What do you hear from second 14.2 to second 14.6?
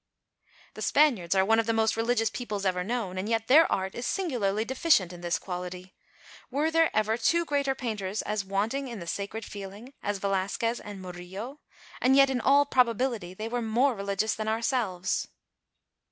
than